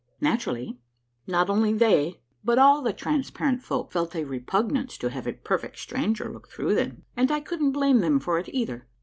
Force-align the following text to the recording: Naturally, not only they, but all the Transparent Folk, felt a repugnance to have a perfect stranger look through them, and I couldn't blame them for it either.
Naturally, 0.19 0.79
not 1.27 1.47
only 1.47 1.73
they, 1.73 2.19
but 2.43 2.57
all 2.57 2.81
the 2.81 2.91
Transparent 2.91 3.61
Folk, 3.61 3.91
felt 3.91 4.15
a 4.15 4.23
repugnance 4.23 4.97
to 4.97 5.11
have 5.11 5.27
a 5.27 5.33
perfect 5.33 5.77
stranger 5.77 6.27
look 6.33 6.47
through 6.47 6.73
them, 6.73 7.03
and 7.15 7.31
I 7.31 7.39
couldn't 7.39 7.73
blame 7.73 7.99
them 7.99 8.19
for 8.19 8.39
it 8.39 8.49
either. 8.51 8.87